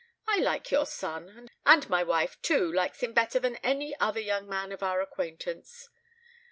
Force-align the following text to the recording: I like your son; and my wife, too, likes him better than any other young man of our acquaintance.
I 0.27 0.39
like 0.39 0.71
your 0.71 0.87
son; 0.87 1.51
and 1.63 1.87
my 1.87 2.01
wife, 2.01 2.41
too, 2.41 2.73
likes 2.73 3.01
him 3.03 3.13
better 3.13 3.37
than 3.39 3.57
any 3.57 3.95
other 3.99 4.19
young 4.19 4.49
man 4.49 4.71
of 4.71 4.81
our 4.81 4.99
acquaintance. 4.99 5.89